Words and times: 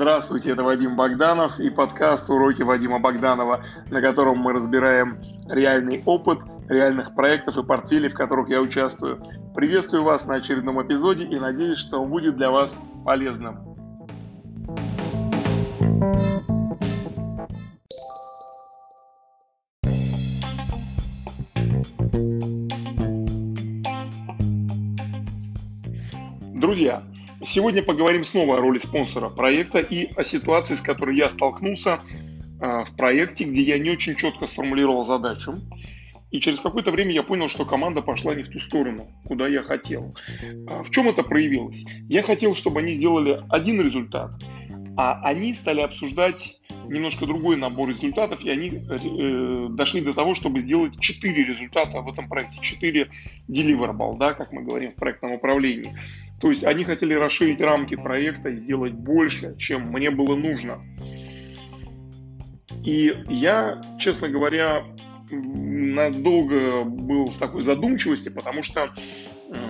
Здравствуйте, 0.00 0.52
это 0.52 0.62
Вадим 0.62 0.94
Богданов 0.94 1.58
и 1.58 1.70
подкаст 1.70 2.30
«Уроки 2.30 2.62
Вадима 2.62 3.00
Богданова», 3.00 3.64
на 3.90 4.00
котором 4.00 4.38
мы 4.38 4.52
разбираем 4.52 5.20
реальный 5.48 6.04
опыт 6.06 6.38
реальных 6.68 7.16
проектов 7.16 7.58
и 7.58 7.64
портфелей, 7.64 8.08
в 8.08 8.14
которых 8.14 8.48
я 8.48 8.60
участвую. 8.60 9.20
Приветствую 9.56 10.04
вас 10.04 10.24
на 10.28 10.36
очередном 10.36 10.80
эпизоде 10.80 11.24
и 11.26 11.40
надеюсь, 11.40 11.78
что 11.78 12.00
он 12.00 12.10
будет 12.10 12.36
для 12.36 12.52
вас 12.52 12.80
полезным. 13.04 13.58
Друзья, 26.54 27.02
сегодня 27.44 27.82
поговорим 27.82 28.24
снова 28.24 28.56
о 28.56 28.60
роли 28.60 28.78
спонсора 28.78 29.28
проекта 29.28 29.78
и 29.78 30.12
о 30.14 30.24
ситуации, 30.24 30.74
с 30.74 30.80
которой 30.80 31.16
я 31.16 31.30
столкнулся 31.30 32.00
а, 32.60 32.84
в 32.84 32.96
проекте, 32.96 33.44
где 33.44 33.62
я 33.62 33.78
не 33.78 33.90
очень 33.90 34.16
четко 34.16 34.46
сформулировал 34.46 35.04
задачу. 35.04 35.54
И 36.30 36.40
через 36.40 36.60
какое-то 36.60 36.90
время 36.90 37.12
я 37.12 37.22
понял, 37.22 37.48
что 37.48 37.64
команда 37.64 38.02
пошла 38.02 38.34
не 38.34 38.42
в 38.42 38.48
ту 38.48 38.60
сторону, 38.60 39.06
куда 39.24 39.48
я 39.48 39.62
хотел. 39.62 40.14
А, 40.68 40.82
в 40.82 40.90
чем 40.90 41.08
это 41.08 41.22
проявилось? 41.22 41.84
Я 42.08 42.22
хотел, 42.22 42.54
чтобы 42.54 42.80
они 42.80 42.92
сделали 42.92 43.42
один 43.48 43.80
результат, 43.80 44.32
а 44.96 45.20
они 45.22 45.54
стали 45.54 45.80
обсуждать 45.80 46.58
немножко 46.88 47.26
другой 47.26 47.56
набор 47.56 47.90
результатов, 47.90 48.42
и 48.42 48.50
они 48.50 48.70
э, 48.70 49.68
дошли 49.70 50.00
до 50.00 50.12
того, 50.12 50.34
чтобы 50.34 50.60
сделать 50.60 50.98
4 50.98 51.44
результата 51.44 52.00
в 52.00 52.10
этом 52.10 52.28
проекте, 52.28 52.60
4 52.60 53.08
deliverable, 53.48 54.16
да, 54.18 54.34
как 54.34 54.52
мы 54.52 54.62
говорим 54.62 54.90
в 54.90 54.94
проектном 54.94 55.32
управлении. 55.32 55.94
То 56.40 56.50
есть 56.50 56.64
они 56.64 56.84
хотели 56.84 57.14
расширить 57.14 57.60
рамки 57.60 57.96
проекта 57.96 58.50
и 58.50 58.56
сделать 58.56 58.92
больше, 58.92 59.56
чем 59.58 59.90
мне 59.90 60.10
было 60.10 60.36
нужно. 60.36 60.80
И 62.84 63.12
я, 63.28 63.80
честно 63.98 64.28
говоря, 64.28 64.84
надолго 65.30 66.84
был 66.84 67.26
в 67.26 67.36
такой 67.38 67.62
задумчивости, 67.62 68.28
потому 68.28 68.62
что, 68.62 68.94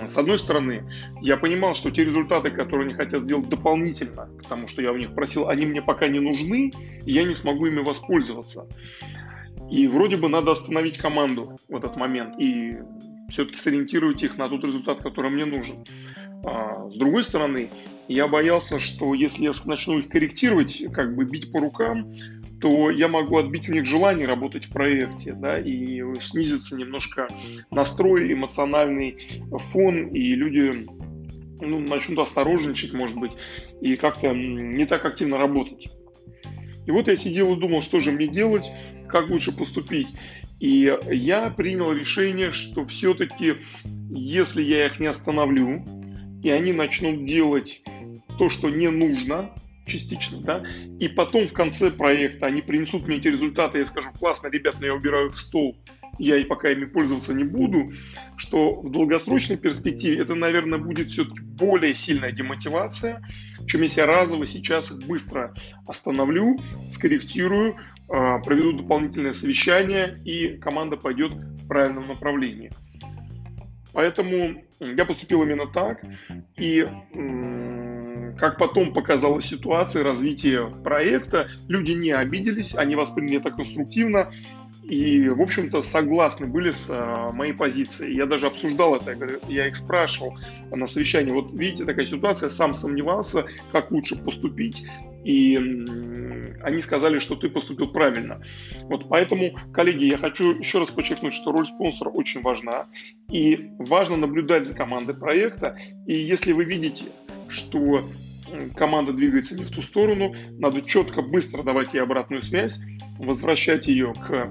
с 0.05 0.17
одной 0.17 0.37
стороны, 0.37 0.87
я 1.21 1.37
понимал, 1.37 1.73
что 1.73 1.91
те 1.91 2.05
результаты, 2.05 2.51
которые 2.51 2.85
они 2.85 2.93
хотят 2.93 3.23
сделать 3.23 3.49
дополнительно, 3.49 4.29
потому 4.37 4.67
что 4.67 4.81
я 4.81 4.91
у 4.91 4.97
них 4.97 5.13
просил, 5.15 5.49
они 5.49 5.65
мне 5.65 5.81
пока 5.81 6.07
не 6.07 6.19
нужны, 6.19 6.71
и 7.05 7.11
я 7.11 7.23
не 7.23 7.33
смогу 7.33 7.65
ими 7.65 7.81
воспользоваться. 7.81 8.67
И 9.71 9.87
вроде 9.87 10.17
бы 10.17 10.29
надо 10.29 10.51
остановить 10.51 10.97
команду 10.97 11.57
в 11.67 11.75
этот 11.75 11.95
момент 11.95 12.39
и 12.39 12.77
все-таки 13.29 13.57
сориентировать 13.57 14.23
их 14.23 14.37
на 14.37 14.49
тот 14.49 14.63
результат, 14.63 15.01
который 15.01 15.29
мне 15.29 15.45
нужен. 15.45 15.83
А, 16.43 16.89
с 16.89 16.95
другой 16.95 17.23
стороны, 17.23 17.69
я 18.07 18.27
боялся, 18.27 18.79
что 18.79 19.13
если 19.13 19.43
я 19.43 19.51
начну 19.65 19.99
их 19.99 20.09
корректировать, 20.09 20.83
как 20.93 21.15
бы 21.15 21.25
бить 21.25 21.51
по 21.51 21.59
рукам, 21.59 22.11
то 22.61 22.89
я 22.89 23.07
могу 23.07 23.37
отбить 23.37 23.69
у 23.69 23.73
них 23.73 23.85
желание 23.85 24.27
работать 24.27 24.65
в 24.65 24.73
проекте, 24.73 25.33
да, 25.33 25.59
и 25.59 26.01
снизится 26.19 26.75
немножко 26.75 27.27
настрой, 27.71 28.31
эмоциональный 28.33 29.17
фон, 29.71 30.07
и 30.07 30.35
люди 30.35 30.87
ну, 31.61 31.79
начнут 31.79 32.19
осторожничать, 32.19 32.93
может 32.93 33.17
быть, 33.17 33.31
и 33.81 33.95
как-то 33.95 34.33
не 34.33 34.85
так 34.85 35.05
активно 35.05 35.37
работать. 35.37 35.89
И 36.85 36.91
вот 36.91 37.07
я 37.07 37.15
сидел 37.15 37.53
и 37.53 37.59
думал, 37.59 37.81
что 37.81 37.99
же 37.99 38.11
мне 38.11 38.27
делать, 38.27 38.71
как 39.07 39.29
лучше 39.29 39.55
поступить. 39.55 40.07
И 40.59 40.93
я 41.09 41.49
принял 41.51 41.93
решение, 41.93 42.51
что 42.51 42.85
все-таки, 42.85 43.55
если 44.09 44.61
я 44.61 44.87
их 44.87 44.99
не 44.99 45.07
остановлю, 45.07 45.85
и 46.43 46.49
они 46.49 46.73
начнут 46.73 47.25
делать 47.25 47.81
то, 48.37 48.49
что 48.49 48.69
не 48.69 48.89
нужно, 48.89 49.51
частично, 49.85 50.39
да, 50.39 50.63
и 50.99 51.07
потом 51.07 51.47
в 51.47 51.53
конце 51.53 51.91
проекта 51.91 52.45
они 52.45 52.61
принесут 52.61 53.07
мне 53.07 53.17
эти 53.17 53.27
результаты, 53.27 53.79
я 53.79 53.85
скажу, 53.85 54.09
классно, 54.17 54.47
ребят, 54.47 54.75
но 54.79 54.85
я 54.85 54.93
убираю 54.93 55.31
в 55.31 55.39
стол, 55.39 55.77
я 56.19 56.37
и 56.37 56.43
пока 56.43 56.69
ими 56.69 56.85
пользоваться 56.85 57.33
не 57.33 57.43
буду, 57.43 57.91
что 58.37 58.81
в 58.81 58.91
долгосрочной 58.91 59.57
перспективе 59.57 60.21
это, 60.21 60.35
наверное, 60.35 60.77
будет 60.77 61.11
все-таки 61.11 61.41
более 61.41 61.93
сильная 61.93 62.31
демотивация, 62.31 63.25
чем 63.67 63.81
если 63.81 64.01
я 64.01 64.05
разово 64.05 64.45
сейчас 64.45 64.91
их 64.91 65.07
быстро 65.07 65.53
остановлю, 65.87 66.59
скорректирую, 66.91 67.77
а, 68.09 68.39
проведу 68.39 68.73
дополнительное 68.73 69.33
совещание, 69.33 70.17
и 70.25 70.57
команда 70.57 70.97
пойдет 70.97 71.31
в 71.31 71.67
правильном 71.67 72.07
направлении. 72.07 72.71
Поэтому 73.93 74.63
я 74.79 75.05
поступил 75.05 75.43
именно 75.43 75.67
так. 75.67 76.03
И 76.57 76.87
как 78.37 78.57
потом 78.57 78.93
показала 78.93 79.41
ситуация 79.41 80.03
развития 80.03 80.65
проекта, 80.83 81.49
люди 81.67 81.91
не 81.91 82.11
обиделись, 82.11 82.75
они 82.75 82.95
восприняли 82.95 83.39
это 83.39 83.51
конструктивно 83.51 84.31
и, 84.89 85.29
в 85.29 85.39
общем-то, 85.39 85.81
согласны 85.81 86.47
были 86.47 86.71
с 86.71 86.89
а, 86.89 87.31
моей 87.31 87.53
позицией. 87.53 88.15
Я 88.15 88.25
даже 88.25 88.47
обсуждал 88.47 88.95
это, 88.95 89.15
я 89.47 89.67
их 89.67 89.75
спрашивал 89.75 90.37
на 90.71 90.87
совещании, 90.87 91.31
вот 91.31 91.51
видите, 91.53 91.85
такая 91.85 92.05
ситуация, 92.05 92.49
сам 92.49 92.73
сомневался, 92.73 93.45
как 93.71 93.91
лучше 93.91 94.17
поступить, 94.17 94.83
и 95.23 95.55
они 96.63 96.79
сказали, 96.79 97.19
что 97.19 97.35
ты 97.35 97.49
поступил 97.49 97.87
правильно. 97.87 98.41
Вот 98.83 99.07
поэтому, 99.07 99.55
коллеги, 99.71 100.05
я 100.05 100.17
хочу 100.17 100.57
еще 100.57 100.79
раз 100.79 100.89
подчеркнуть, 100.89 101.33
что 101.33 101.51
роль 101.51 101.67
спонсора 101.67 102.09
очень 102.09 102.41
важна, 102.41 102.87
и 103.31 103.69
важно 103.77 104.17
наблюдать 104.17 104.67
за 104.67 104.73
командой 104.73 105.13
проекта, 105.13 105.77
и 106.07 106.13
если 106.15 106.51
вы 106.51 106.63
видите, 106.63 107.05
что 107.47 108.03
команда 108.75 109.13
двигается 109.13 109.55
не 109.55 109.65
в 109.65 109.69
ту 109.69 109.83
сторону, 109.83 110.33
надо 110.57 110.81
четко, 110.81 111.21
быстро 111.21 111.61
давать 111.61 111.93
ей 111.93 112.01
обратную 112.01 112.41
связь, 112.41 112.79
возвращать 113.19 113.87
ее 113.87 114.13
к 114.13 114.49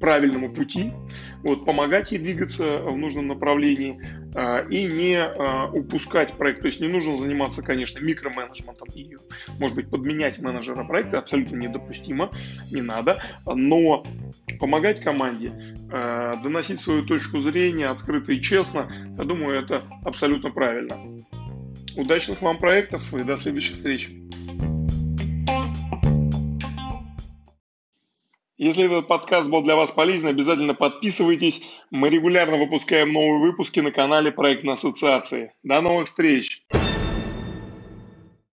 правильному 0.00 0.52
пути, 0.52 0.92
вот, 1.42 1.64
помогать 1.64 2.12
ей 2.12 2.18
двигаться 2.18 2.78
в 2.78 2.96
нужном 2.96 3.28
направлении 3.28 4.00
э, 4.34 4.68
и 4.68 4.86
не 4.86 5.16
э, 5.16 5.70
упускать 5.72 6.32
проект. 6.34 6.60
То 6.60 6.66
есть 6.66 6.80
не 6.80 6.88
нужно 6.88 7.16
заниматься, 7.16 7.62
конечно, 7.62 7.98
микроменеджментом 8.00 8.88
и, 8.94 9.16
может 9.58 9.76
быть, 9.76 9.90
подменять 9.90 10.38
менеджера 10.38 10.84
проекта 10.84 11.18
абсолютно 11.18 11.56
недопустимо, 11.56 12.30
не 12.70 12.82
надо, 12.82 13.22
но 13.46 14.04
помогать 14.60 15.00
команде, 15.00 15.52
э, 15.90 16.34
доносить 16.42 16.80
свою 16.80 17.04
точку 17.04 17.40
зрения 17.40 17.88
открыто 17.88 18.32
и 18.32 18.40
честно, 18.40 18.88
я 19.16 19.24
думаю, 19.24 19.60
это 19.60 19.82
абсолютно 20.04 20.50
правильно. 20.50 20.98
Удачных 21.96 22.42
вам 22.42 22.58
проектов 22.58 23.12
и 23.14 23.24
до 23.24 23.36
следующих 23.36 23.74
встреч! 23.74 24.10
Если 28.58 28.86
этот 28.86 29.06
подкаст 29.06 29.48
был 29.48 29.62
для 29.62 29.76
вас 29.76 29.92
полезен, 29.92 30.26
обязательно 30.26 30.74
подписывайтесь. 30.74 31.62
Мы 31.92 32.08
регулярно 32.08 32.56
выпускаем 32.56 33.12
новые 33.12 33.38
выпуски 33.38 33.78
на 33.78 33.92
канале 33.92 34.32
Проектной 34.32 34.72
ассоциации. 34.72 35.52
До 35.62 35.80
новых 35.80 36.08
встреч! 36.08 36.64